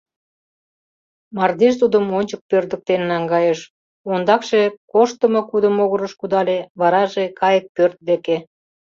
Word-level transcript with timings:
Мардеж 1.35 1.73
тудым 1.81 2.05
ончык 2.17 2.41
пӧрдыктен 2.49 3.01
наҥгайыш, 3.11 3.59
ондакше 4.13 4.61
коштымо-кудо 4.91 5.69
могырыш 5.77 6.13
кудале, 6.19 6.57
вараже 6.79 7.25
кайык 7.39 7.65
пӧрт 7.75 7.97
деке. 8.09 8.37